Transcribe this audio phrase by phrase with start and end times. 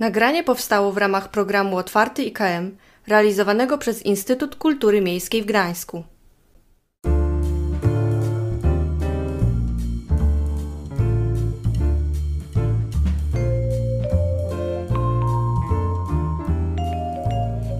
[0.00, 6.04] Nagranie powstało w ramach programu Otwarty IKM, realizowanego przez Instytut Kultury Miejskiej w Gdańsku.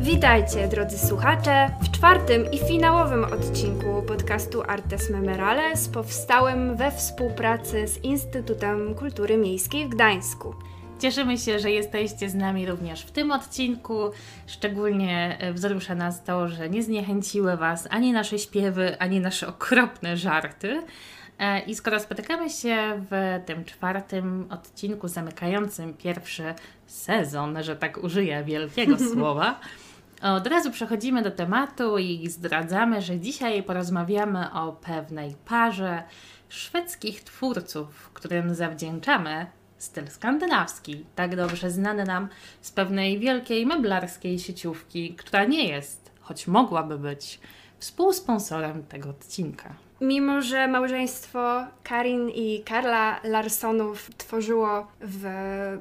[0.00, 8.05] Witajcie, drodzy słuchacze, w czwartym i finałowym odcinku podcastu Artes Memorales, powstałym we współpracy z
[8.05, 10.55] Instytutem Kultury Miejskiej w Gdańsku.
[11.01, 14.11] Cieszymy się, że jesteście z nami również w tym odcinku.
[14.47, 20.16] Szczególnie e, wzrusza nas to, że nie zniechęciły Was ani nasze śpiewy, ani nasze okropne
[20.16, 20.83] żarty.
[21.38, 22.77] E, I skoro spotykamy się
[23.10, 26.55] w tym czwartym odcinku zamykającym pierwszy
[26.87, 29.60] sezon, że tak użyję wielkiego słowa,
[30.23, 36.02] od razu przechodzimy do tematu i zdradzamy, że dzisiaj porozmawiamy o pewnej parze
[36.48, 39.46] szwedzkich twórców, którym zawdzięczamy
[39.83, 42.29] styl skandynawski, tak dobrze znany nam
[42.61, 47.41] z pewnej wielkiej meblarskiej sieciówki, która nie jest, choć mogłaby być,
[47.79, 49.74] współsponsorem tego odcinka.
[50.01, 55.24] Mimo, że małżeństwo Karin i Karla Larsonów tworzyło w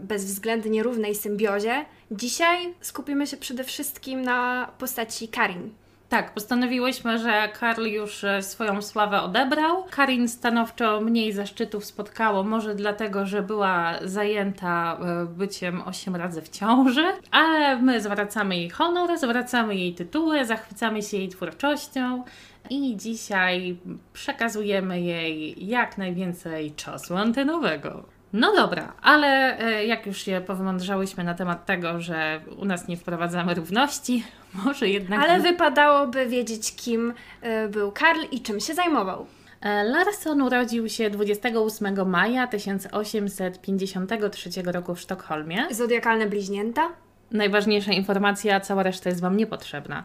[0.02, 5.70] bezwzględnie równej symbiozie, dzisiaj skupimy się przede wszystkim na postaci Karin.
[6.10, 9.84] Tak, postanowiłyśmy, że Karl już e, swoją sławę odebrał.
[9.90, 16.50] Karin stanowczo mniej zaszczytów spotkało, może dlatego, że była zajęta e, byciem osiem razy w
[16.50, 22.23] ciąży, ale my zwracamy jej honor, zwracamy jej tytuły, zachwycamy się jej twórczością
[22.70, 23.78] i dzisiaj
[24.14, 28.19] przekazujemy jej jak najwięcej czasu antenowego.
[28.34, 32.98] No dobra, ale e, jak już się powymądrzałyśmy na temat tego, że u nas nie
[32.98, 34.24] wprowadzamy równości,
[34.66, 35.20] może jednak.
[35.20, 39.26] Ale wypadałoby wiedzieć, kim e, był Karl i czym się zajmował.
[39.62, 45.68] E, Larsson urodził się 28 maja 1853 roku w Sztokholmie.
[45.72, 46.90] Zodiakalne bliźnięta?
[47.32, 50.04] Najważniejsza informacja, cała reszta jest Wam niepotrzebna.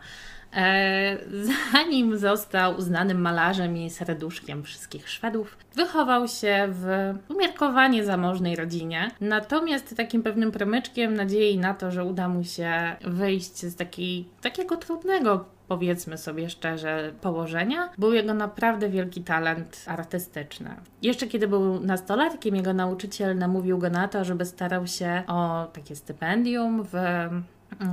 [0.56, 1.16] E,
[1.72, 9.10] zanim został uznanym malarzem i serduszkiem wszystkich Szwedów, wychował się w umiarkowanie zamożnej rodzinie.
[9.20, 14.76] Natomiast takim pewnym promyczkiem nadziei na to, że uda mu się wyjść z takiej, takiego
[14.76, 20.70] trudnego powiedzmy sobie szczerze, położenia, był jego naprawdę wielki talent artystyczny.
[21.02, 25.96] Jeszcze kiedy był nastolatkiem, jego nauczyciel namówił go na to, żeby starał się o takie
[25.96, 26.94] stypendium w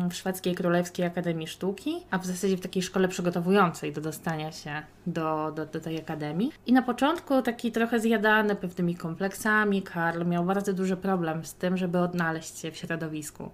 [0.09, 4.81] w Szwedzkiej Królewskiej Akademii Sztuki, a w zasadzie w takiej szkole przygotowującej do dostania się
[5.07, 6.51] do, do, do tej akademii.
[6.65, 11.77] I na początku taki trochę zjadany pewnymi kompleksami, Karl miał bardzo duży problem z tym,
[11.77, 13.49] żeby odnaleźć się w środowisku.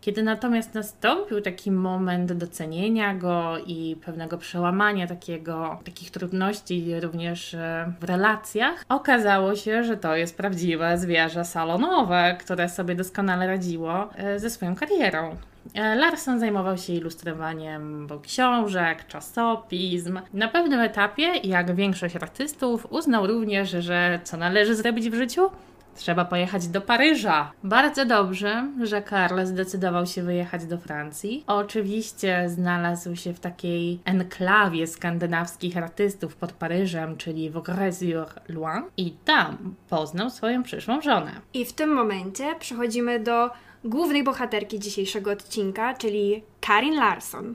[0.00, 7.92] Kiedy natomiast nastąpił taki moment docenienia go i pewnego przełamania takiego, takich trudności również e,
[8.00, 14.38] w relacjach, okazało się, że to jest prawdziwe zwierzę salonowe, które sobie doskonale radziło e,
[14.38, 15.36] ze swoją karierą.
[15.74, 20.20] E, Larson zajmował się ilustrowaniem książek, czasopism.
[20.34, 25.50] Na pewnym etapie, jak większość artystów, uznał również, że co należy zrobić w życiu?
[25.94, 27.52] Trzeba pojechać do Paryża.
[27.64, 31.44] Bardzo dobrze, że Karl zdecydował się wyjechać do Francji.
[31.46, 39.74] Oczywiście znalazł się w takiej enklawie skandynawskich artystów pod Paryżem, czyli w Grès-sur-Loing i tam
[39.88, 41.32] poznał swoją przyszłą żonę.
[41.54, 43.50] I w tym momencie przechodzimy do
[43.84, 47.54] głównej bohaterki dzisiejszego odcinka, czyli Karin Larsson.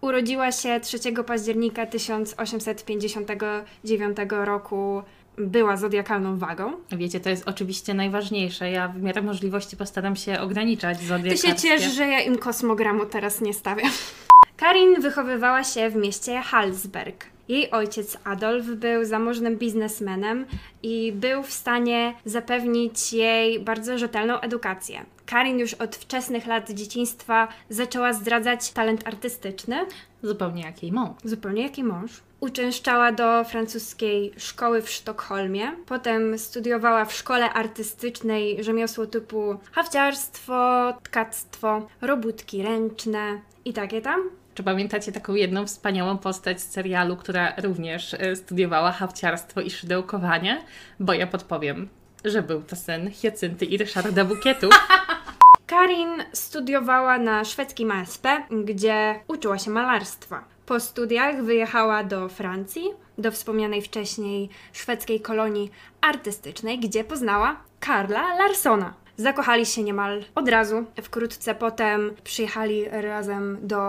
[0.00, 5.02] Urodziła się 3 października 1859 roku
[5.38, 6.72] była zodiakalną wagą.
[6.92, 8.70] Wiecie, to jest oczywiście najważniejsze.
[8.70, 11.54] Ja w miarę możliwości postaram się ograniczać zodiakarskie.
[11.54, 13.90] Ty się ciesz, że ja im kosmogramu teraz nie stawiam.
[14.56, 17.33] Karin wychowywała się w mieście Halsberg.
[17.48, 20.46] Jej ojciec Adolf był zamożnym biznesmenem
[20.82, 25.04] i był w stanie zapewnić jej bardzo rzetelną edukację.
[25.26, 29.76] Karin już od wczesnych lat dzieciństwa zaczęła zdradzać talent artystyczny.
[30.22, 31.16] Zupełnie jak jej mąż.
[31.24, 32.10] Zupełnie jak jej mąż.
[32.40, 35.72] Uczęszczała do francuskiej szkoły w Sztokholmie.
[35.86, 44.30] Potem studiowała w szkole artystycznej rzemiosło typu hawciarstwo, tkactwo, robótki ręczne i takie tam.
[44.54, 50.62] Czy pamiętacie taką jedną wspaniałą postać z serialu, która również e, studiowała hawciarstwo i szydełkowanie?
[51.00, 51.88] Bo ja podpowiem,
[52.24, 54.68] że był to sen Hiacynty i Ryszarda Bukietu.
[55.66, 58.26] Karin studiowała na szwedzkim ASP,
[58.64, 60.44] gdzie uczyła się malarstwa.
[60.66, 62.84] Po studiach wyjechała do Francji,
[63.18, 65.70] do wspomnianej wcześniej szwedzkiej kolonii
[66.00, 69.03] artystycznej, gdzie poznała Karla Larsona.
[69.16, 70.84] Zakochali się niemal od razu.
[71.02, 73.80] Wkrótce potem przyjechali razem do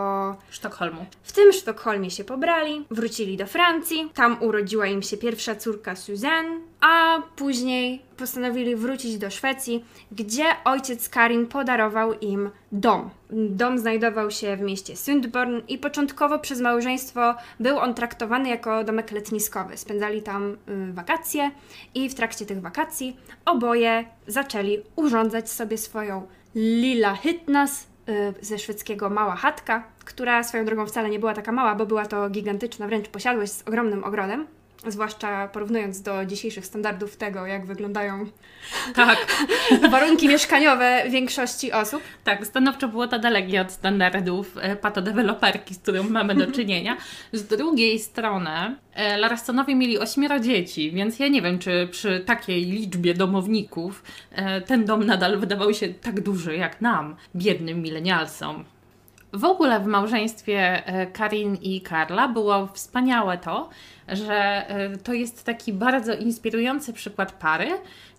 [0.49, 1.05] Sztokholmu.
[1.23, 4.11] W tym Sztokholmie się pobrali, wrócili do Francji.
[4.13, 11.09] Tam urodziła im się pierwsza córka Suzanne a później postanowili wrócić do Szwecji, gdzie ojciec
[11.09, 13.09] Karin podarował im dom.
[13.29, 19.11] Dom znajdował się w mieście Sundborn i początkowo przez małżeństwo był on traktowany jako domek
[19.11, 19.77] letniskowy.
[19.77, 20.57] Spędzali tam
[20.89, 21.51] y, wakacje
[21.95, 29.09] i w trakcie tych wakacji oboje zaczęli urządzać sobie swoją Lila Hytnas, y, ze szwedzkiego
[29.09, 33.07] mała chatka, która swoją drogą wcale nie była taka mała, bo była to gigantyczna wręcz
[33.07, 34.47] posiadłość z ogromnym ogrodem.
[34.87, 38.25] Zwłaszcza porównując do dzisiejszych standardów tego, jak wyglądają
[38.95, 39.17] Tak,
[39.91, 42.01] warunki mieszkaniowe większości osób.
[42.23, 46.97] tak, stanowczo było to dalekie od standardów e, patodeweloperki, z którą mamy do czynienia.
[47.33, 52.65] Z drugiej strony e, Larsonowie mieli ośmioro dzieci, więc ja nie wiem, czy przy takiej
[52.65, 58.65] liczbie domowników e, ten dom nadal wydawał się tak duży jak nam, biednym milenialsom.
[59.33, 60.83] W ogóle w małżeństwie
[61.13, 63.69] Karin i Karla było wspaniałe to,
[64.07, 64.33] że
[64.69, 67.67] e, to jest taki bardzo inspirujący przykład pary,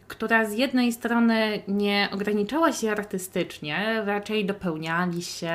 [0.09, 5.53] która z jednej strony nie ograniczała się artystycznie, raczej dopełniali się,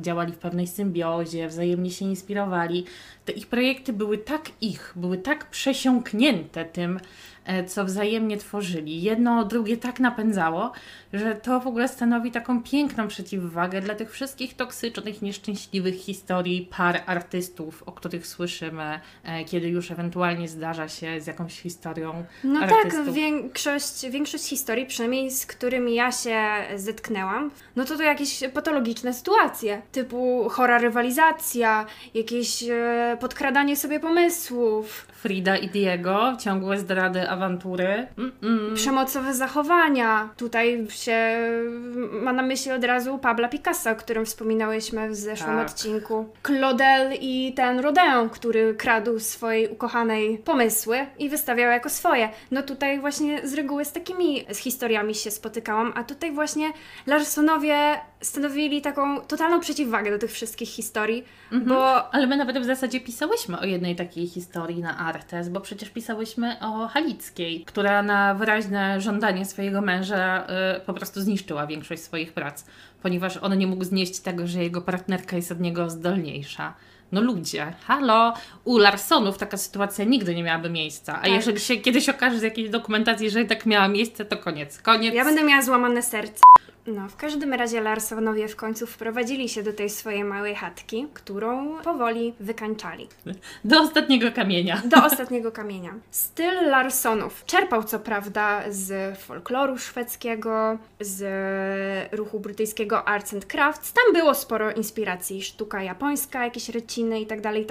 [0.00, 2.84] działali w pewnej symbiozie, wzajemnie się inspirowali.
[3.24, 7.00] Te ich projekty były tak ich, były tak przesiąknięte tym,
[7.66, 9.02] co wzajemnie tworzyli.
[9.02, 10.72] Jedno drugie tak napędzało,
[11.12, 17.02] że to w ogóle stanowi taką piękną przeciwwagę dla tych wszystkich toksycznych, nieszczęśliwych historii par
[17.06, 23.04] artystów, o których słyszymy, e, kiedy już ewentualnie zdarza się z jakąś historią No artystów.
[23.06, 26.40] tak, większość, większość historii, przynajmniej z którymi ja się
[26.76, 35.06] zetknęłam, no to to jakieś patologiczne sytuacje, typu chora rywalizacja, jakieś e, podkradanie sobie pomysłów,
[35.12, 38.06] Frida i Diego, ciągłe zdrady, awantury.
[38.18, 38.74] Mm-mm.
[38.74, 40.28] przemocowe zachowania.
[40.36, 41.36] Tutaj się
[42.22, 45.68] ma na myśli od razu Pabla Picassa, o którym wspominałyśmy w zeszłym Tak.
[45.68, 46.28] odcinku.
[46.46, 52.28] Claudel i ten Rodin, który kradł swojej ukochanej pomysły i wystawiał jako swoje.
[52.50, 56.72] No tutaj właśnie z reguły z takimi z historiami się spotykałam, a tutaj właśnie
[57.06, 57.76] Larsonowie
[58.20, 63.60] stanowili taką totalną przeciwwagę do tych wszystkich historii, bo Ale my nawet w zasadzie pisałyśmy
[63.60, 66.88] o jednej takiej historii na Artes, bo przecież pisałyśmy o
[67.66, 72.64] Która na wyraźne żądanie swojego męża y, po prostu zniszczyła większość swoich prac,
[73.02, 76.74] ponieważ on nie mógł znieść tego, że jego partnerka jest od niego zdolniejsza.
[77.12, 78.34] No ludzie, halo,
[78.64, 81.30] u Larsonów taka sytuacja nigdy nie miałaby miejsca, a Tak.
[81.30, 85.14] jeżeli się kiedyś okaże z jakiejś dokumentacji, że tak miała miejsce, to koniec, koniec.
[85.14, 86.42] Ja będę miała złamane serce.
[86.86, 91.78] No, w każdym razie Larsonowie w końcu wprowadzili się do tej swojej małej chatki, którą
[91.82, 93.08] powoli wykańczali.
[93.64, 94.82] Do ostatniego kamienia.
[94.84, 95.94] Do ostatniego kamienia.
[96.10, 101.24] Styl Larsonów czerpał co prawda z folkloru szwedzkiego, z
[102.12, 103.92] ruchu brytyjskiego Arts and Crafts.
[103.92, 107.66] Tam było sporo inspiracji, sztuka japońska, jakieś ryciny i tak dalej, i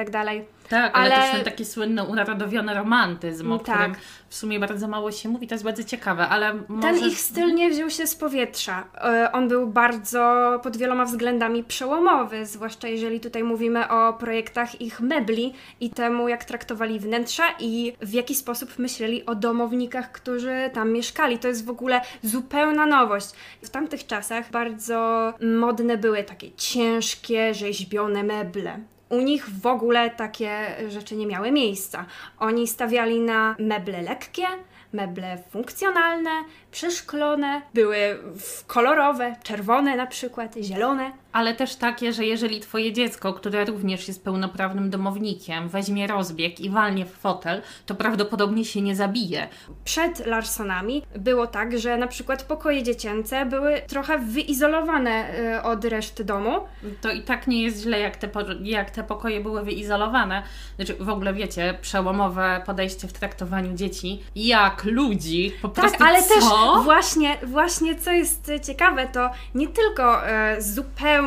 [0.81, 3.75] tak ale, Ale- też ten taki słynny, unarodowiony romantyzm, o Tak.
[3.75, 3.95] którym
[4.29, 6.87] w sumie bardzo mało się mówi, to jest bardzo ciekawe, ale może...
[6.87, 8.83] Ten ich styl nie wziął się z powietrza.
[9.03, 14.99] E, On był bardzo pod wieloma względami przełomowy, zwłaszcza jeżeli tutaj mówimy o projektach ich
[14.99, 20.91] mebli i temu, jak traktowali wnętrza i w jaki sposób myśleli o domownikach, którzy tam
[20.91, 21.39] mieszkali.
[21.39, 23.27] To jest w ogóle zupełna nowość.
[23.63, 28.79] W tamtych czasach bardzo modne były takie ciężkie, rzeźbione meble.
[29.13, 32.05] U nich w ogóle takie rzeczy nie miały miejsca.
[32.39, 34.45] Oni stawiali na meble lekkie,
[34.93, 36.29] meble funkcjonalne,
[36.71, 38.19] przeszklone, były
[38.67, 41.11] kolorowe, czerwone na przykład, zielone.
[41.33, 46.69] Ale też takie, że jeżeli twoje dziecko, które również jest pełnoprawnym domownikiem, weźmie rozbieg i
[46.69, 49.47] walnie w fotel, to prawdopodobnie się nie zabije.
[49.85, 56.23] Przed Larsonami było tak, że na przykład pokoje dziecięce były trochę wyizolowane y, od reszty
[56.25, 56.59] domu.
[57.01, 58.29] To i tak nie jest źle, jak te,
[58.63, 60.43] jak te pokoje były wyizolowane.
[60.75, 65.51] Znaczy, w ogóle wiecie, przełomowe podejście w traktowaniu dzieci jak ludzi.
[65.61, 66.35] Po Tak, prostu ale co?
[66.35, 66.43] też
[66.83, 71.22] właśnie, właśnie co jest e, ciekawe, to nie tylko e, zupełnie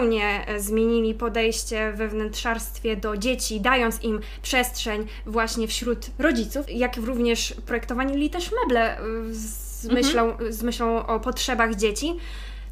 [0.47, 7.55] e, zmienili podejście we wnętrzarstwie do dzieci, dając im przestrzeń właśnie wśród rodziców, jak również
[7.67, 10.05] projektowali też meble e, z, Mhm.
[10.05, 12.17] myślą, z myślą o potrzebach dzieci.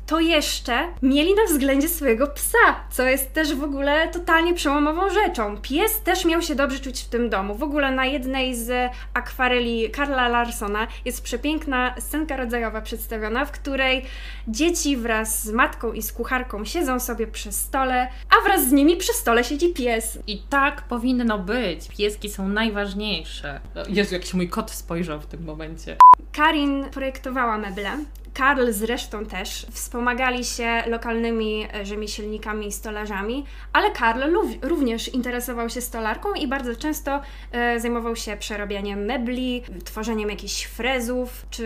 [0.06, 5.56] To jeszcze mieli na względzie swojego psa, co jest też w ogóle totalnie przełomową rzeczą.
[5.62, 7.54] Pies też miał się dobrze czuć w tym domu.
[7.54, 14.04] W ogóle na jednej z akwareli Karla Larsona jest przepiękna scenka rodzajowa przedstawiona, w której
[14.48, 18.08] dzieci wraz z matką i z kucharką siedzą sobie przy stole,
[18.38, 20.18] a wraz z nimi przy stole siedzi pies.
[20.26, 21.88] I tak powinno być.
[21.88, 23.60] Pieski są najważniejsze.
[23.88, 25.96] Jezu, jak się mój kot spojrzał w tym momencie.
[26.32, 27.90] Karin projektowała meble,
[28.34, 34.22] Karl zresztą też wspomagali się lokalnymi e, rzemieślnikami i stolarzami, ale Karl
[34.62, 37.20] również interesował się stolarką i bardzo często
[37.52, 41.64] e, zajmował się przerabianiem mebli, tworzeniem jakichś frezów czy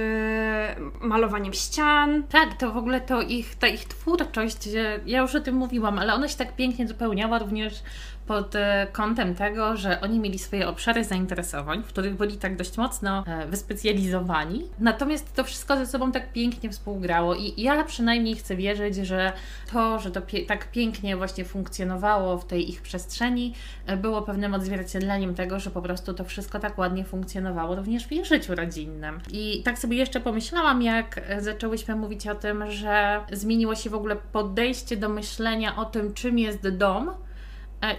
[1.01, 2.23] malowaniem ścian.
[2.23, 4.69] Tak, to w ogóle to ich, ta ich twórczość,
[5.07, 7.83] ja już o tym mówiłam, ale ona się tak pięknie dopełniała również
[8.29, 12.77] pod e, kątem tego, że oni mieli swoje obszary zainteresowań, w których byli tak dość
[12.77, 14.63] mocno e, wyspecjalizowani.
[14.79, 19.33] Natomiast to wszystko ze sobą tak pięknie współgrało i ja przynajmniej chcę wierzyć, że
[19.73, 23.55] to, że to pie tak pięknie właśnie funkcjonowało w tej ich przestrzeni,
[23.87, 28.13] e, było pewnym odzwierciedleniem tego, że po prostu to wszystko tak ładnie funkcjonowało również w
[28.13, 29.21] ich życiu rodzinnym.
[29.31, 34.17] I tak sobie jeszcze pomyślałam, jak zaczęłyśmy mówić o tym, że zmieniło się w ogóle
[34.17, 37.11] podejście do myślenia o tym, czym jest dom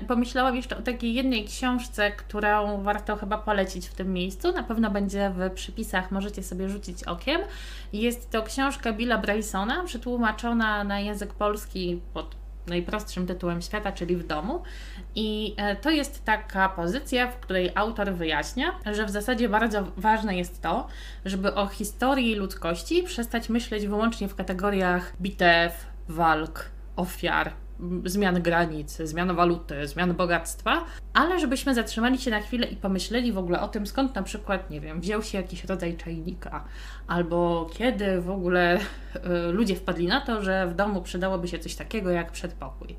[0.07, 4.51] pomyślałam jeszcze o takiej jednej książce, którą warto chyba polecić w tym miejscu.
[4.51, 7.41] Na pewno będzie w przypisach, możecie sobie rzucić okiem.
[7.93, 12.35] Jest to książka Billa Brysona, przetłumaczona na język polski pod
[12.67, 14.63] najprostszym tytułem świata, czyli w domu.
[15.15, 20.37] I e, to jest taka pozycja, w której autor wyjaśnia, że w zasadzie bardzo ważne
[20.37, 20.87] jest to,
[21.25, 27.53] żeby o historii ludzkości przestać myśleć wyłącznie w kategoriach bitew, walk, ofiar,
[28.05, 33.37] zmian granic, zmian waluty, zmian bogactwa, ale żebyśmy zatrzymali się na chwilę i pomyśleli w
[33.37, 36.63] ogóle o tym, skąd na przykład, nie wiem, wziął się jakiś rodzaj czajnika,
[37.07, 38.79] albo kiedy w ogóle y,
[39.51, 42.95] ludzie wpadli na to, że w domu przydałoby się coś takiego jak przedpokój.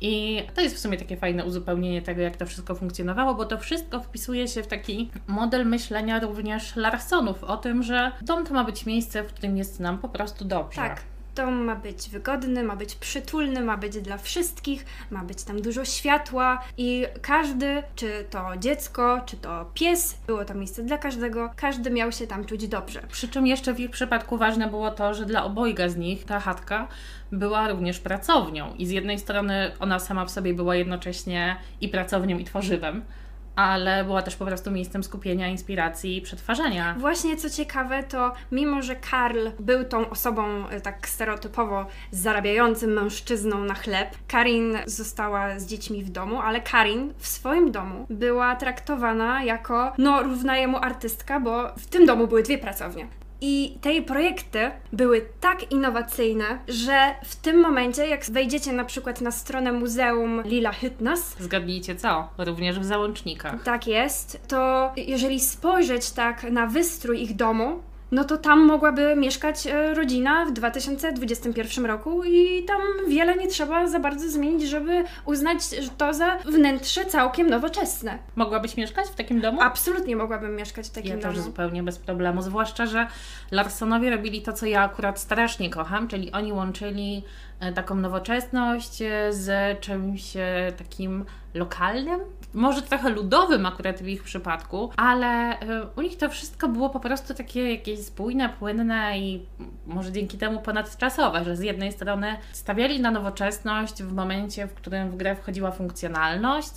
[0.00, 3.58] I to jest w sumie takie fajne uzupełnienie tego, jak to wszystko funkcjonowało, bo to
[3.58, 8.64] wszystko wpisuje się w taki model myślenia również Larsonów o tym, że dom to ma
[8.64, 10.80] być miejsce, w którym jest nam po prostu dobrze.
[10.80, 11.15] Tak.
[11.44, 16.62] Ma być wygodny, ma być przytulny, ma być dla wszystkich, ma być tam dużo światła
[16.76, 22.12] i każdy, czy to dziecko, czy to pies, było to miejsce dla każdego, każdy miał
[22.12, 23.02] się tam czuć dobrze.
[23.12, 26.40] Przy czym jeszcze w ich przypadku ważne było to, że dla obojga z nich ta
[26.40, 26.88] chatka
[27.32, 32.38] była również pracownią i z jednej strony ona sama w sobie była jednocześnie i pracownią,
[32.38, 33.02] i tworzywem,
[33.56, 36.94] ale była też po prostu miejscem skupienia, inspiracji i przetwarzania.
[36.98, 43.64] Właśnie co ciekawe, to mimo, że Karl był tą osobą e, tak stereotypowo zarabiającym mężczyzną
[43.64, 49.42] na chleb, Karin została z dziećmi w domu, ale Karin w swoim domu była traktowana
[49.44, 53.06] jako no równa jemu artystka, bo w tym domu były dwie pracownie.
[53.48, 59.30] I te projekty były tak innowacyjne, że w tym momencie, jak wejdziecie na przykład na
[59.30, 63.62] stronę Muzeum Lila Hytnas, zgadnijcie co, również w załącznikach.
[63.62, 69.66] Tak jest, to jeżeli spojrzeć tak na wystrój ich domu, no to tam mogłaby mieszkać
[69.66, 75.58] e, rodzina w 2021 roku i tam wiele nie trzeba za bardzo zmienić, żeby uznać
[75.98, 78.18] to za wnętrze całkiem nowoczesne.
[78.36, 79.62] Mogłabyś mieszkać w takim domu?
[79.62, 81.28] Absolutnie mogłabym mieszkać w takim ja domu.
[81.28, 83.06] Ja też zupełnie bez problemu, zwłaszcza, że
[83.50, 87.24] Larsonowie robili to, co ja akurat strasznie kocham, czyli oni łączyli
[87.60, 90.32] e, taką nowoczesność e, z czymś
[90.78, 92.20] takim lokalnym,
[92.56, 95.56] może trochę ludowym akurat w ich przypadku, ale
[95.96, 99.46] u nich to wszystko było po prostu takie jakieś spójne, płynne i
[99.86, 105.10] może dzięki temu ponadczasowe, że z jednej strony stawiali na nowoczesność w momencie, w którym
[105.10, 106.72] w grę wchodziła funkcjonalność,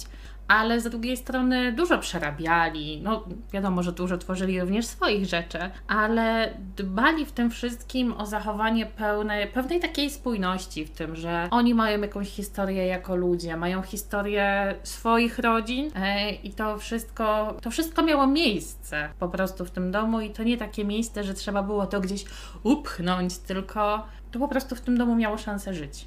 [0.50, 3.02] ale z drugiej strony dużo przerabiali.
[3.04, 8.86] No, wiadomo, że dużo tworzyli również swoich rzeczy, ale dbali w tym wszystkim o zachowanie
[8.86, 14.76] pełnej, pewnej takiej spójności w tym, że oni mają jakąś historię jako ludzie, mają historię
[14.84, 20.22] swoich rodzin e, i to wszystko, to wszystko miało miejsce po prostu w tym domu
[20.22, 22.26] i to nie takie miejsce, że trzeba było to gdzieś
[22.64, 26.06] upchnąć, tylko to po prostu w tym domu miało szansę żyć.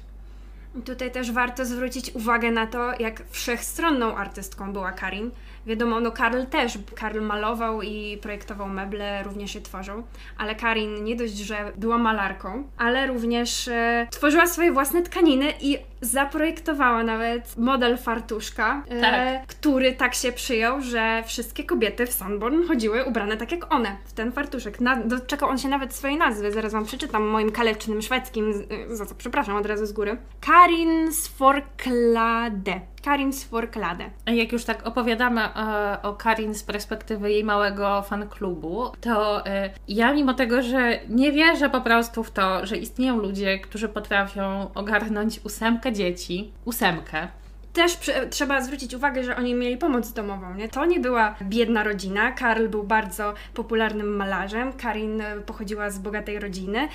[0.85, 5.31] Tutaj też warto zwrócić uwagę na to, jak wszechstronną artystką była Karin.
[5.65, 6.77] Wiadomo, no Karl też.
[6.95, 10.03] Karl malował i projektował meble, również je tworzył.
[10.37, 15.77] Ale Karin nie dość, że była malarką, ale również e, tworzyła swoje własne tkaniny i
[16.03, 19.47] zaprojektowała nawet model fartuszka, e, tak.
[19.47, 24.13] który tak się przyjął, że wszystkie kobiety w Sunborn chodziły ubrane tak jak one, w
[24.13, 24.81] ten fartuszek.
[24.81, 28.53] Na, doczekał on się nawet swojej nazwy, zaraz Wam przeczytam moim kalecznym szwedzkim,
[28.91, 30.17] e, za co przepraszam od razu z góry.
[30.41, 32.81] Karin Sforklade.
[33.03, 34.09] Karin Sforklade.
[34.25, 40.13] Jak już tak opowiadamy e, o Karin z perspektywy jej małego fanklubu, to e, ja
[40.13, 45.39] mimo tego, że nie wierzę po prostu w to, że istnieją ludzie, którzy potrafią ogarnąć
[45.43, 47.27] ósemkę dzieci, ósemkę,
[47.73, 50.53] też przy, trzeba zwrócić uwagę, że oni mieli pomoc domową.
[50.53, 50.69] Nie?
[50.69, 52.31] To nie była biedna rodzina.
[52.31, 56.87] Karl był bardzo popularnym malarzem, Karin pochodziła z bogatej rodziny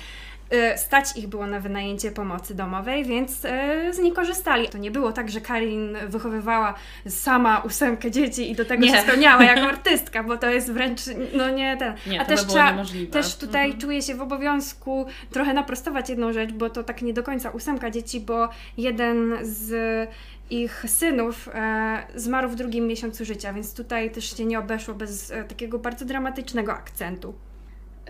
[0.49, 4.69] e, stać ich było na wynajęcie pomocy domowej, więc e, z niej korzystali.
[4.69, 6.73] To nie było tak, że Karin wychowywała
[7.07, 8.91] sama ósemkę dzieci i do tego Nie.
[8.95, 11.01] się spełniała jako artystka, bo to jest wręcz,
[11.33, 11.93] no nie ten.
[12.07, 13.11] Nie, A to też trzeba, niemożliwe.
[13.11, 13.81] też tutaj Mhm.
[13.81, 17.89] czuję się w obowiązku trochę naprostować jedną rzecz, bo to tak nie do końca ósemka
[17.91, 20.09] dzieci, bo jeden z
[20.49, 25.31] ich synów e, zmarł w drugim miesiącu życia, więc tutaj też się nie obeszło bez
[25.31, 27.33] e, takiego bardzo dramatycznego akcentu.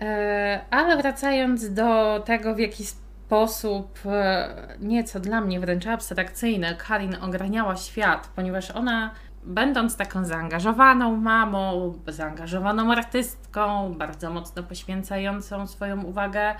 [0.00, 7.16] E, Ale wracając do tego, w jaki sposób e, nieco dla mnie wręcz abstrakcyjny Karin
[7.20, 9.10] ogarniała świat, ponieważ ona,
[9.44, 16.54] będąc taką zaangażowaną mamą, zaangażowaną artystką, bardzo mocno poświęcającą swoją uwagę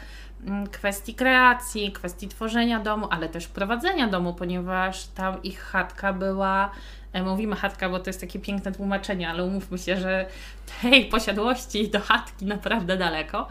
[0.47, 6.71] mm, kwestii kreacji, kwestii tworzenia domu, ale też prowadzenia domu, ponieważ tam ich chatka była.
[7.13, 10.27] e, Mówimy chatka, bo to jest takie piękne tłumaczenie, ale umówmy się, że
[10.83, 13.49] tej posiadłości do chatki naprawdę daleko.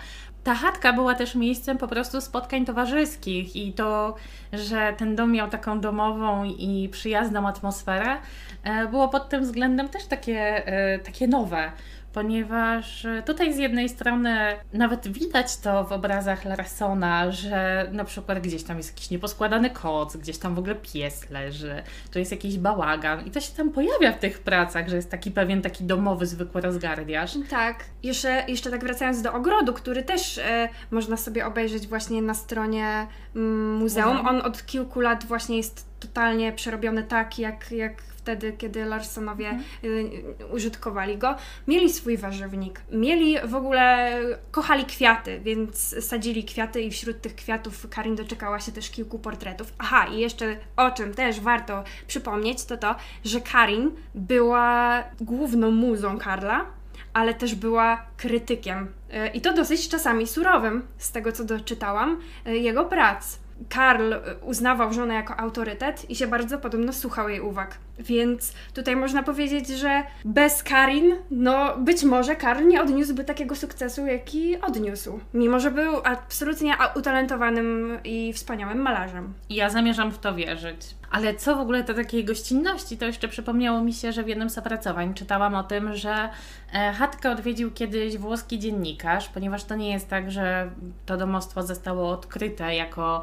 [0.50, 4.15] Ta chatka była też miejscem po prostu spotkań towarzyskich i to,
[4.53, 8.18] że ten dom miał taką domową i przyjazną atmosferę,
[8.63, 11.72] e, było pod tym względem też takie, e, takie nowe.
[12.13, 18.39] Ponieważ e, tutaj z jednej strony nawet widać to w obrazach Larsona, że na przykład
[18.39, 22.58] gdzieś tam jest jakiś nieposkładany koc, gdzieś tam w ogóle pies leży, tu jest jakiś
[22.58, 26.25] bałagan i to się tam pojawia w tych pracach, że jest taki pewien taki domowy,
[26.25, 27.38] zwykły rozgardiaż.
[27.50, 32.34] Tak, jeszcze, jeszcze tak wracając do ogrodu, który też e, można sobie obejrzeć właśnie na
[32.34, 33.80] stronie muzeum.
[33.80, 34.28] Muzeum.
[34.28, 40.10] On od kilku lat właśnie jest totalnie przerobiony tak, jak, jak wtedy, kiedy Larsonowie y,
[40.54, 41.36] użytkowali go.
[41.68, 44.20] Mieli swój warzywnik, mieli w ogóle,
[44.52, 49.74] kochali kwiaty, więc sadzili kwiaty i wśród tych kwiatów Karin doczekała się też kilku portretów.
[49.78, 56.18] Aha, i jeszcze o czym też warto przypomnieć, to to, że Karin była główną muzą
[56.18, 56.66] Karla,
[57.14, 58.88] ale też była krytykiem.
[59.12, 63.40] E, I to dosyć czasami surowym, z tego co doczytałam, e, jego prac.
[63.70, 67.78] Karl uznawał żonę jako autorytet i się bardzo podobno słuchał jej uwag.
[68.00, 74.06] Więc tutaj można powiedzieć, że bez Karin, no być może Karl nie odniósłby takiego sukcesu,
[74.06, 75.20] jaki odniósł.
[75.34, 79.34] Mimo, że był absolutnie utalentowanym i wspaniałym malarzem.
[79.50, 80.96] Ja zamierzam w to wierzyć.
[81.12, 84.50] Ale co w ogóle do takiej gościnności, to jeszcze przypomniało mi się, że w jednym
[84.50, 86.29] z opracowań czytałam o tym, że
[86.74, 90.70] e, chatkę odwiedził kiedyś włoski dziennikarz, ponieważ to nie jest tak, że
[91.06, 93.22] to domostwo zostało odkryte jako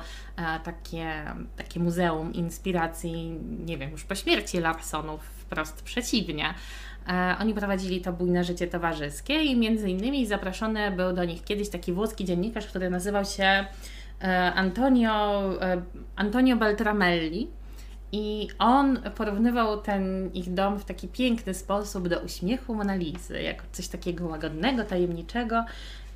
[0.65, 1.23] takie,
[1.57, 6.55] takie muzeum inspiracji, nie wiem, już po śmierci Larsonów, wprost przeciwnie.
[7.09, 11.69] E, Oni prowadzili to bujne życie towarzyskie i między innymi zaproszony był do nich kiedyś
[11.69, 13.67] taki włoski dziennikarz, który nazywał się
[14.23, 15.83] e, Antonio, e,
[16.17, 17.51] Antonio Beltramelli.
[18.13, 23.89] I on porównywał ten ich dom w taki piękny sposób do uśmiechu Monalizy, jako coś
[23.89, 25.65] takiego łagodnego, tajemniczego.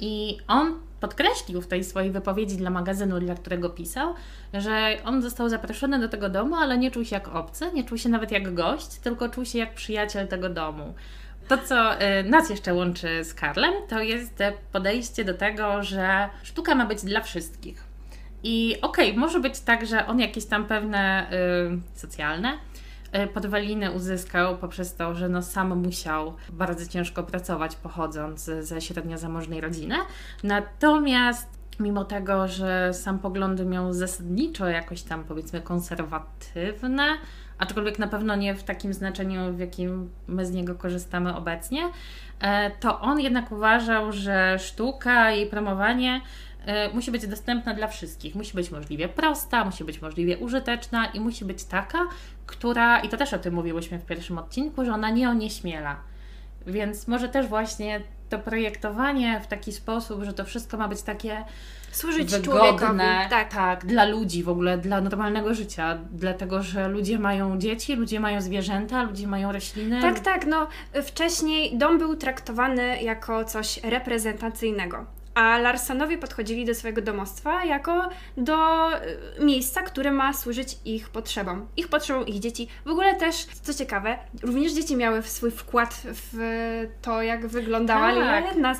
[0.00, 4.14] I on podkreślił w tej swojej wypowiedzi dla magazynu, dla którego pisał,
[4.54, 7.98] że on został zaproszony do tego domu, ale nie czuł się jak obcy, nie czuł
[7.98, 10.94] się nawet jak gość, tylko czuł się jak przyjaciel tego domu.
[11.48, 16.28] To, co y, nas jeszcze łączy z Karlem, to jest e, podejście do tego, że
[16.42, 17.84] sztuka ma być dla wszystkich.
[18.42, 22.56] I okej, może być tak, że on jakieś tam pewne y, socjalne y,
[23.34, 29.60] podwaliny uzyskał poprzez to, że no sam musiał bardzo ciężko pracować, pochodząc ze średnio zamożnej
[29.60, 29.96] rodziny.
[30.42, 37.04] Natomiast mimo tego, że sam poglądy miał zasadniczo jakoś tam powiedzmy konserwatywne,
[37.58, 41.82] aczkolwiek na pewno nie w takim znaczeniu, w jakim my z niego korzystamy obecnie,
[42.40, 46.20] e, to on jednak uważał, że sztuka i promowanie e,
[46.94, 48.34] musi być dostępna dla wszystkich.
[48.34, 51.98] Musi być możliwie prosta, musi być możliwie użyteczna i musi być taka,
[52.46, 55.96] która, i to też o tym mówiłyśmy w pierwszym odcinku, że ona nie onieśmiela.
[56.66, 61.44] Więc może też właśnie to projektowanie w taki sposób, że to wszystko ma być takie
[61.92, 62.78] Służyć człowiekowi.
[62.78, 63.52] wygodne, Tak.
[63.52, 68.40] tak, dla ludzi w ogóle, dla normalnego życia, dlatego że ludzie mają dzieci, ludzie mają
[68.40, 70.00] zwierzęta, ludzie mają rośliny.
[70.02, 70.46] Tak, tak.
[70.46, 70.66] No,
[71.02, 75.06] wcześniej dom był traktowany jako coś reprezentacyjnego.
[75.34, 78.88] A Larsonowie podchodzili do swojego domostwa jako do
[79.38, 81.68] y, miejsca, które ma służyć ich potrzebom.
[81.76, 82.68] Ich potrzebom, ich dzieci.
[82.84, 86.36] W ogóle też, co ciekawe, również dzieci miały swój wkład w
[87.02, 88.54] to, jak wyglądała Tak.
[88.56, 88.74] Lila.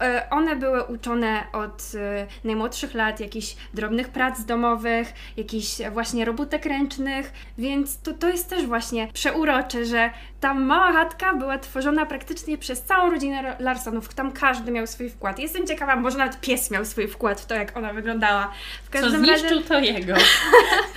[0.00, 6.64] E, One były uczone od e, najmłodszych lat jakichś drobnych prac domowych, jakichś właśnie robótek
[6.66, 10.10] ręcznych, więc to, to jest też właśnie przeurocze, że
[10.40, 14.14] ta mała chatka była tworzona praktycznie przez całą rodzinę Larsonów.
[14.14, 15.38] Tam każdy miał swój wkład.
[15.38, 18.52] Jestem ciekawa, może nawet pies miał swój wkład w to, jak ona wyglądała.
[18.82, 20.14] W Co każdym zniszczył, razie, to jego.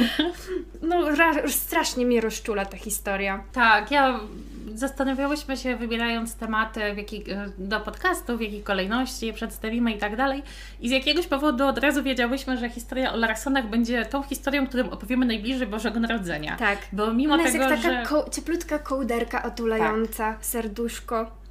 [0.82, 3.44] no ra- strasznie mnie rozczula ta historia.
[3.54, 4.20] Tak, ja
[4.74, 7.24] zastanawiałyśmy się, wybierając tematy w jaki,
[7.58, 10.44] do podcastu, w jakiej kolejności je przedstawimy i tak dalej.
[10.82, 14.90] I z jakiegoś powodu od razu wiedziałyśmy, że historia o Larsonach będzie tą historią, którą
[14.90, 16.56] opowiemy najbliżej Bożego Narodzenia.
[16.58, 16.80] Tak.
[16.92, 18.10] Bo mimo Ona tego, jest jak taka że...
[18.10, 21.43] ko- cieplutka kołderka otulająca serduszko.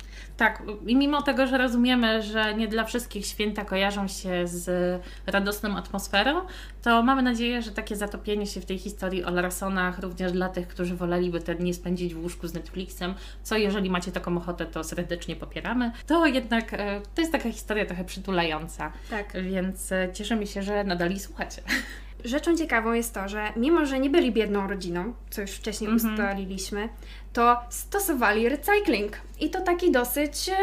[0.43, 5.77] Tak, i mimo tego, że rozumiemy, że nie dla wszystkich święta kojarzą się z radosną
[5.77, 6.41] atmosferą,
[6.83, 10.69] to mamy nadzieję, że takie zatopienie się w tej historii o Larsonach również dla tych,
[10.69, 14.85] którzy woleliby te dni spędzić w łóżku z Netflixem, co jeżeli macie taką ochotę, to
[14.85, 18.93] serdecznie popieramy, to jednak e, to jest taka historia trochę przytulająca.
[19.11, 19.43] Tak.
[19.43, 21.63] Więc e, cieszymy się, że nadal jej słuchacie.
[22.25, 26.13] Rzeczą ciekawą jest to, że mimo, że nie byli biedną rodziną, co już wcześniej Mhm.
[26.13, 26.89] ustaliliśmy,
[27.33, 29.21] to stosowali recykling.
[29.41, 30.55] I to taki dosyć e,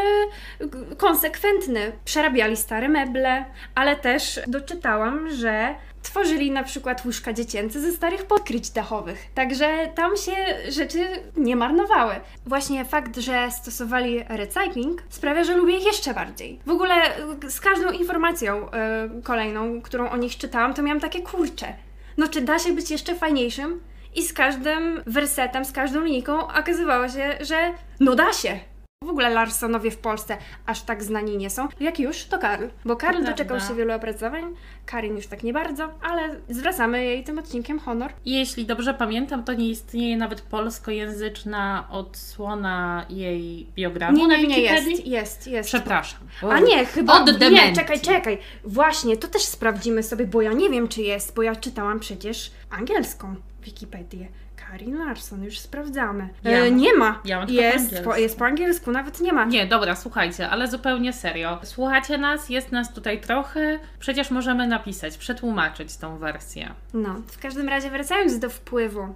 [0.97, 1.91] konsekwentny.
[2.05, 8.69] Przerabiali stare meble, ale też doczytałam, że tworzyli na przykład łóżka dziecięce ze starych podkryć
[8.69, 9.27] dachowych.
[9.35, 10.35] Także tam się
[10.69, 10.99] rzeczy
[11.37, 12.15] nie marnowały.
[12.45, 16.59] Właśnie fakt, że stosowali recykling sprawia, że lubię ich jeszcze bardziej.
[16.65, 16.95] W ogóle
[17.43, 21.73] e, z każdą informacją e, kolejną, którą o nich czytałam, to miałam takie kurcze.
[22.17, 23.79] No czy da się być jeszcze fajniejszym?
[24.15, 28.59] I z każdym wersetem, z każdą linijką okazywało się, że no da się.
[29.03, 31.67] W ogóle Larsonowie w Polsce aż tak znani nie są.
[31.79, 32.65] Jak już, to Karl.
[32.85, 37.39] Bo Karl doczekał się wielu opracowań, Karin już tak nie bardzo, ale zwracamy jej tym
[37.39, 38.13] odcinkiem honor.
[38.25, 45.05] Jeśli dobrze pamiętam, to nie istnieje nawet polskojęzyczna odsłona jej biografii Nie, nie, nie, jest,
[45.05, 45.69] jest, jest.
[45.69, 46.19] Przepraszam.
[46.49, 47.13] A nie, chyba.
[47.23, 48.37] Od nie, czekaj, czekaj.
[48.63, 52.51] Właśnie, to też sprawdzimy sobie, bo ja nie wiem, czy jest, bo ja czytałam przecież
[52.69, 54.27] angielską Wikipedię.
[54.55, 56.29] Karin Larson, już sprawdzamy.
[56.43, 57.21] Ja e, nie ma.
[57.25, 58.09] ja po jest, angielsku.
[58.09, 59.45] po, jest po angielsku, nawet nie ma.
[59.45, 61.59] Nie, dobra, słuchajcie, ale zupełnie serio.
[61.63, 66.73] Słuchacie nas, jest nas tutaj trochę, przecież możemy napisać, przetłumaczyć tą wersję.
[66.93, 69.13] No, w każdym razie wracając do wpływu e,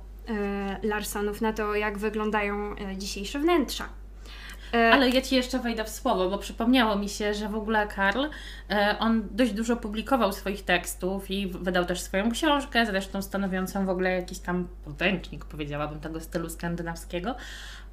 [0.83, 3.89] Larsonów na to, jak wyglądają e, dzisiejsze wnętrza.
[4.73, 7.87] E, Ale ja Ci jeszcze wejdę w słowo, bo przypomniało mi się, że w ogóle
[7.87, 8.29] Karl, e,
[8.99, 14.11] on dość dużo publikował swoich tekstów i wydał też swoją książkę, zresztą stanowiącą w ogóle
[14.11, 17.35] jakiś tam podręcznik, powiedziałabym, tego stylu skandynawskiego.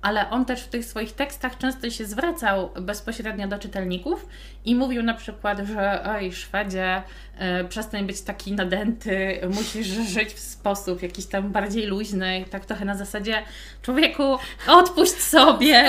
[0.02, 4.26] Ale on też w tych swoich tekstach często się zwracał bezpośrednio do czytelników
[4.64, 7.02] i mówił na przykład, że oj Szwedzie,
[7.38, 12.84] e, przestań być taki nadęty, musisz żyć w sposób jakiś tam bardziej luźny, tak trochę
[12.84, 13.42] na zasadzie
[13.82, 14.38] człowieku,
[14.68, 15.84] odpuść sobie.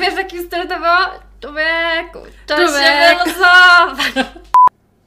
[0.00, 0.68] Wiesz, jaki styl?
[1.40, 3.24] Człowieku, to się Człowieku.
[3.24, 4.26] wyluzować.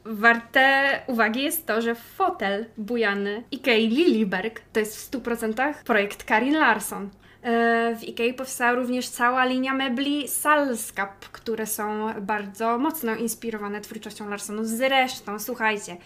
[0.05, 6.57] Warte uwagi jest to, że fotel bujany Ikei Liliberg to jest w 100% projekt Karin
[6.57, 7.09] Larsson.
[7.43, 14.29] E, W Ikei powstała również cała linia mebli Salskap, które są bardzo mocno inspirowane twórczością
[14.29, 14.67] Larssonów.
[14.67, 15.97] Zresztą, słuchajcie,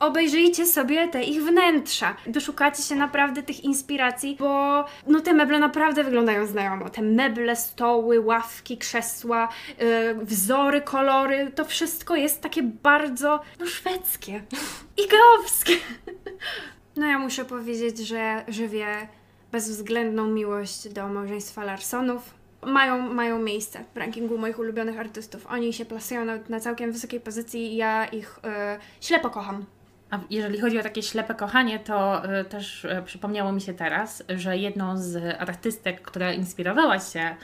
[0.00, 2.16] obejrzyjcie sobie te ich wnętrza.
[2.26, 6.90] Doszukacie się naprawdę tych inspiracji, bo no te meble naprawdę wyglądają znajomo.
[6.90, 14.42] Te meble, stoły, ławki, krzesła, yy, wzory, kolory, to wszystko jest takie bardzo no szwedzkie
[14.96, 15.72] i geowskie.
[16.96, 19.08] No ja muszę powiedzieć, że żywię
[19.52, 22.34] bezwzględną miłość do małżeństwa Larsonów.
[22.66, 25.46] Mają, mają miejsce w rankingu moich ulubionych artystów.
[25.46, 29.64] Oni się plasują na, na całkiem wysokiej pozycji i ja ich e, ślepo kocham.
[30.10, 34.22] A jeżeli chodzi o takie ślepe kochanie, to y, też y, przypomniało mi się teraz,
[34.28, 37.36] że jedną z artystek, która inspirowała się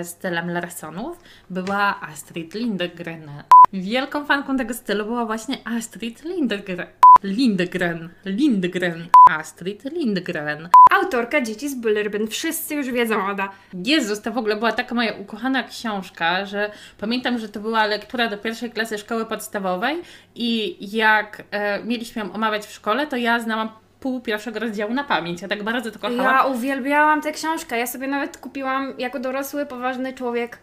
[0.00, 1.18] y, stylem Larsonów,
[1.50, 3.30] była Astrid Lindgren.
[3.72, 7.01] Wielką fanką tego stylu była właśnie Astrid Lindgren.
[7.22, 10.68] Lindgren, Lindgren, Astrid Lindgren.
[10.90, 12.28] Autorka Dzieci z Bullerbyn.
[12.28, 13.48] Wszyscy już wiedzą Oda.
[13.84, 18.28] Jezus, to w ogóle była taka moja ukochana książka, że pamiętam, że to była lektura
[18.28, 20.02] do pierwszej klasy szkoły podstawowej
[20.34, 23.68] i jak e, mieliśmy ją omawiać w szkole, to ja znałam
[24.00, 25.42] pół pierwszego rozdziału na pamięć.
[25.42, 26.24] Ja tak bardzo to kochałam.
[26.24, 27.78] Ja uwielbiałam tę książkę.
[27.78, 30.58] Ja sobie nawet kupiłam jako dorosły, poważny człowiek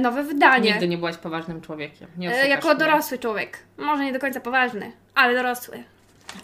[0.00, 0.70] nowe wydanie.
[0.70, 2.08] Nigdy nie byłaś poważnym człowiekiem.
[2.22, 2.76] E, jako mnie.
[2.76, 3.58] dorosły człowiek.
[3.78, 5.84] Może nie do końca poważny, ale dorosły.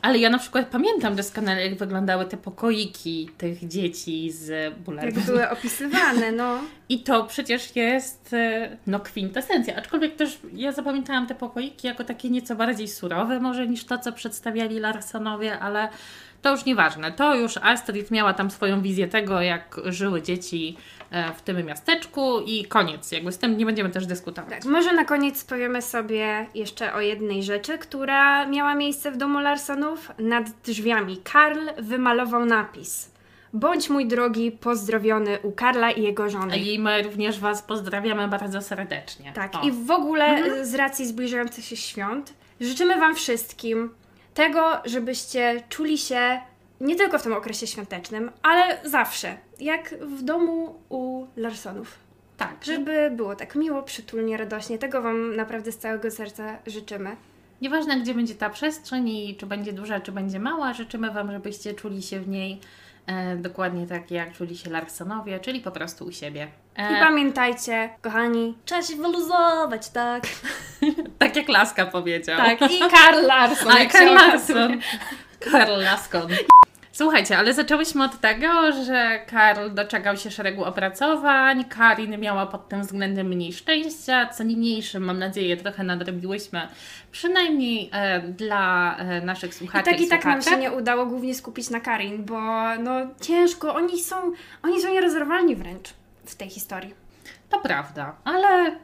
[0.02, 5.22] Ale ja na przykład pamiętam doskonale, jak wyglądały te pokoiki tych dzieci z Jak Bullerbyn.
[5.22, 6.58] były opisywane, no.
[6.88, 9.76] I to przecież jest e, no kwintesencja.
[9.76, 14.12] Aczkolwiek też ja zapamiętałam te pokoiki jako takie nieco bardziej surowe może niż to, co
[14.12, 15.88] przedstawiali Larsonowie, ale
[16.42, 17.12] to już nieważne.
[17.12, 20.99] To już Astrid miała tam swoją wizję tego, jak żyły dzieci e,
[21.36, 23.12] w tym miasteczku i koniec.
[23.12, 24.50] Jakby z tym nie będziemy też dyskutować.
[24.50, 29.38] Tak, może na koniec powiemy sobie jeszcze o jednej rzeczy, która miała miejsce w domu
[29.38, 30.12] Larsonów.
[30.18, 33.10] Nad drzwiami Karl wymalował napis.
[33.52, 36.56] Bądź mój drogi, pozdrowiony u Karla i jego żony.
[36.56, 39.32] I my również Was pozdrawiamy bardzo serdecznie.
[39.32, 39.66] Tak, O.
[39.66, 43.90] i w ogóle y, z racji zbliżających się świąt życzymy Wam wszystkim
[44.34, 46.40] tego, żebyście czuli się
[46.80, 51.98] nie tylko w tym okresie świątecznym, ale zawsze, jak w domu u Larsonów.
[52.36, 54.78] Tak, Żeby było tak miło, przytulnie, radośnie.
[54.78, 57.16] Tego Wam naprawdę z całego serca życzymy.
[57.60, 61.74] Nieważne, gdzie będzie ta przestrzeń i czy będzie duża, czy będzie mała, życzymy Wam, żebyście
[61.74, 62.60] czuli się w niej
[63.06, 66.48] e, dokładnie tak, jak czuli się Larsonowie, czyli po prostu u siebie.
[66.78, 70.22] I E, pamiętajcie, kochani, trzeba się wyluzować, tak?
[71.18, 72.38] tak jak Laska powiedział.
[72.38, 73.72] Tak, i Karl Larson.
[73.72, 74.14] A, Karl.
[74.14, 74.80] Larson.
[75.40, 76.28] Karl Laskon.
[77.00, 82.82] Słuchajcie, ale zaczęłyśmy od tego, że Karl doczekał się szeregu opracowań, Karin miała pod tym
[82.82, 86.68] względem mniej szczęścia, co niniejszym, mam nadzieję, trochę nadrobiłyśmy,
[87.12, 91.34] przynajmniej e, dla e, naszych I słuchaczy tak i tak nam się nie udało głównie
[91.34, 92.40] skupić na Karin, bo
[92.78, 94.32] no ciężko, oni są,
[94.62, 96.94] oni są nierozerwalni wręcz w tej historii.
[97.50, 98.76] To prawda, ale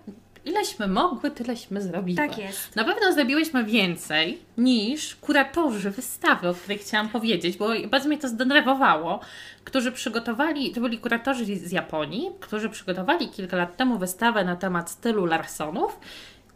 [0.46, 2.16] ileśmy mogły, tyleśmy zrobiły.
[2.16, 2.76] Tak jest.
[2.76, 8.28] Na pewno zrobiłyśmy więcej niż kuratorzy wystawy, o której chciałam powiedzieć, bo bardzo mnie to
[8.28, 9.20] zdenerwowało,
[9.64, 14.90] którzy przygotowali, to byli kuratorzy z Japonii, którzy przygotowali kilka lat temu wystawę na temat
[14.90, 15.98] stylu Larsonów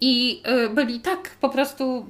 [0.00, 2.06] i y, byli tak po prostu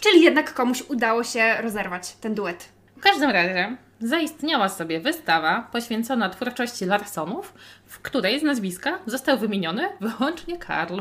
[0.00, 2.68] Czyli jednak komuś udało się rozerwać ten duet.
[2.96, 7.54] W każdym razie zaistniała sobie wystawa poświęcona twórczości Larsonów,
[7.86, 11.00] w której z nazwiska został wymieniony wyłącznie Karl.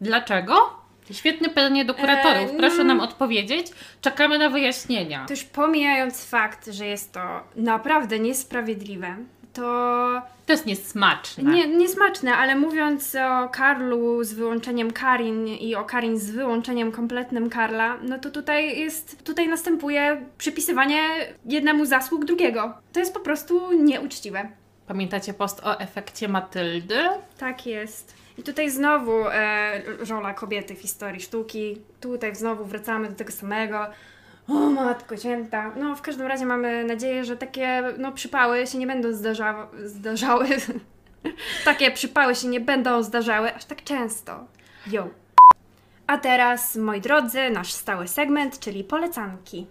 [0.00, 0.80] Dlaczego?
[1.10, 2.50] Świetne pytanie do kuratorów.
[2.50, 2.86] Eee, Proszę mm.
[2.86, 3.66] nam odpowiedzieć.
[4.00, 5.24] Czekamy na wyjaśnienia.
[5.26, 7.20] To już pomijając fakt, że jest to
[7.56, 9.16] naprawdę niesprawiedliwe,
[9.52, 9.62] to
[10.46, 11.52] To jest niesmaczne.
[11.52, 17.50] nie, niesmaczne, ale mówiąc o Karlu z wyłączeniem Karin i o Karin z wyłączeniem kompletnym
[17.50, 21.00] Karla, no to tutaj jest, tutaj następuje przypisywanie
[21.44, 22.74] jednemu zasług drugiego.
[22.92, 24.48] To jest po prostu nieuczciwe.
[24.86, 26.98] Pamiętacie post o efekcie Matyldy?
[27.38, 28.14] Tak jest.
[28.38, 31.80] I tutaj znowu e, rola kobiety w historii sztuki.
[32.00, 33.86] Tutaj znowu wracamy do tego samego.
[34.50, 35.72] O matko święta.
[35.76, 39.66] No w każdym razie mamy nadzieję, że takie no, przypały się nie będą zdarzały.
[39.84, 40.48] zdarzały.
[41.64, 44.44] takie przypały się nie będą zdarzały aż tak często.
[44.86, 45.08] Yo.
[46.06, 49.66] A teraz, moi drodzy, nasz stały segment, czyli polecanki.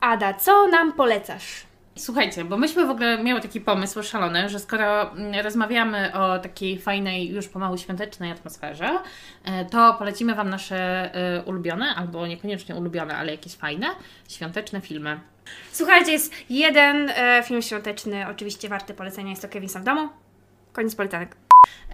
[0.00, 1.65] Ada, co nam polecasz?
[1.98, 6.78] Słuchajcie, bo myśmy w ogóle miały taki pomysł szalony, że skoro mm, rozmawiamy o takiej
[6.78, 8.98] fajnej, już pomału świątecznej atmosferze,
[9.44, 10.76] e, to polecimy Wam nasze
[11.14, 13.86] e, ulubione, albo niekoniecznie ulubione, ale jakieś fajne,
[14.28, 15.20] świąteczne filmy.
[15.72, 20.08] Słuchajcie, jest jeden e, film świąteczny, oczywiście warty polecenia, jest to Kevin Sam w domu.
[20.76, 21.36] Koniec polecanek.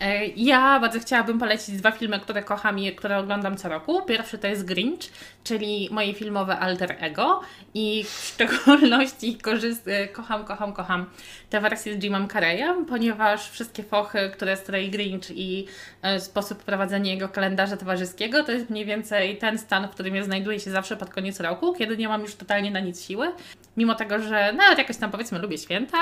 [0.01, 4.03] E, Ja bardzo chciałabym polecić dwa filmy, które kocham i które oglądam co roku.
[4.03, 5.01] Pierwszy to jest Grinch,
[5.45, 7.41] czyli moje filmowe alter ego
[7.75, 9.39] i w szczególności
[10.13, 11.07] kocham, kocham, kocham
[11.51, 15.67] tę wersję z Jimem Carreyem, ponieważ wszystkie fochy, które stoi Grinch i
[16.03, 20.25] e, sposób prowadzenia jego kalendarza towarzyskiego to jest mniej więcej ten stan, w którym ja
[20.25, 23.33] znajduję się zawsze pod koniec roku, kiedy nie mam już totalnie na nic siły.
[23.77, 25.99] Mimo tego, że nawet jakoś tam powiedzmy lubię święta,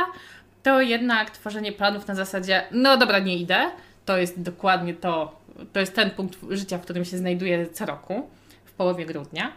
[0.62, 3.70] to jednak tworzenie planów na zasadzie, no dobra, nie idę,
[4.04, 5.40] to jest dokładnie to,
[5.72, 8.30] to jest ten punkt życia, w którym się znajduję co roku,
[8.64, 9.52] w połowie grudnia.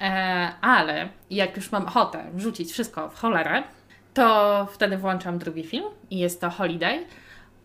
[0.00, 3.62] E, ale jak już mam ochotę wrzucić wszystko w cholerę,
[4.14, 7.04] to wtedy włączam drugi film i jest to Holiday.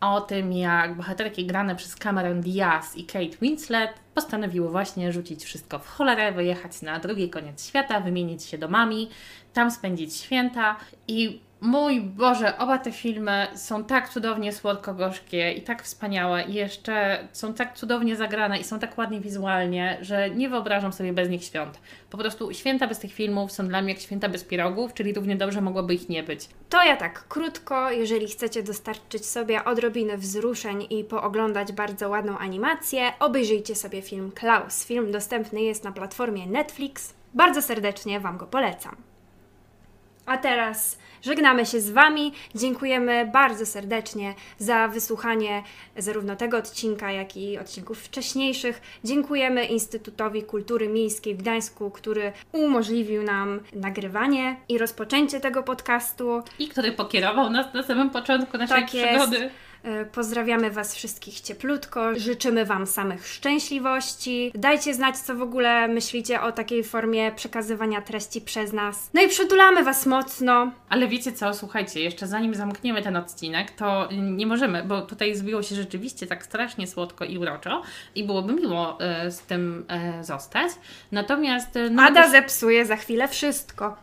[0.01, 5.79] O tym, jak bohaterki grane przez Cameron Diaz i Kate Winslet postanowiły właśnie rzucić wszystko
[5.79, 9.09] w cholerę, wyjechać na drugi koniec świata, wymienić się domami,
[9.53, 10.75] tam spędzić święta
[11.07, 17.27] i Mój Boże, oba te filmy są tak cudownie słodko-gorzkie i tak wspaniałe i jeszcze
[17.31, 21.43] są tak cudownie zagrane i są tak ładnie wizualnie, że nie wyobrażam sobie bez nich
[21.43, 21.79] świąt.
[22.09, 25.35] Po prostu święta bez tych filmów są dla mnie jak święta bez pierogów, czyli równie
[25.35, 26.49] dobrze mogłoby ich nie być.
[26.69, 33.11] To ja tak krótko, jeżeli chcecie dostarczyć sobie odrobinę wzruszeń i pooglądać bardzo ładną animację,
[33.19, 34.85] obejrzyjcie sobie film Klaus.
[34.85, 37.13] Film dostępny jest na platformie Netflix.
[37.33, 39.14] Bardzo serdecznie Wam go polecam.
[40.25, 42.33] A teraz żegnamy się z Wami.
[42.55, 45.63] Dziękujemy bardzo serdecznie za wysłuchanie
[45.97, 48.81] zarówno tego odcinka, jak i odcinków wcześniejszych.
[49.03, 56.43] Dziękujemy Instytutowi Kultury Miejskiej w Gdańsku, który umożliwił nam nagrywanie i rozpoczęcie tego podcastu.
[56.59, 59.09] I który pokierował nas na samym początku naszej Tak jest.
[59.09, 59.37] przygody.
[59.45, 59.49] E,
[60.11, 62.15] Pozdrawiamy Was wszystkich cieplutko.
[62.19, 64.51] Życzymy Wam samych szczęśliwości.
[64.55, 69.09] Dajcie znać, co w ogóle myślicie o takiej formie przekazywania treści przez nas.
[69.13, 70.71] No i przytulamy Was mocno.
[70.89, 75.63] Ale wiecie co, słuchajcie, jeszcze zanim zamkniemy ten odcinek, to nie możemy, bo tutaj zbiło
[75.63, 77.81] się rzeczywiście tak strasznie słodko i uroczo
[78.15, 80.71] i byłoby miło e, z tym e, zostać.
[81.11, 83.97] Natomiast e, no, Ada też- zepsuje za chwilę wszystko.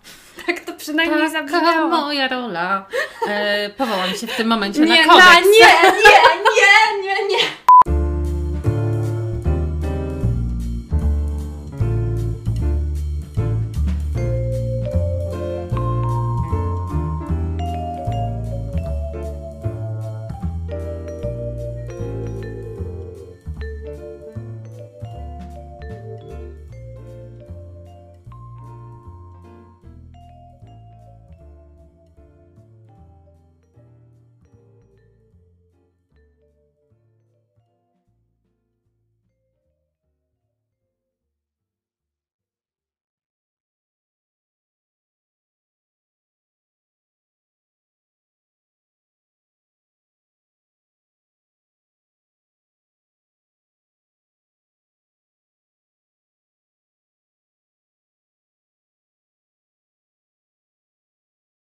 [0.47, 1.89] Tak to przynajmniej Taka zabrzmiało.
[1.89, 2.87] moja rola.
[3.29, 5.27] E, powołam się w tym momencie Nie, na kodeks.
[5.29, 6.32] na, nie, nie, nie,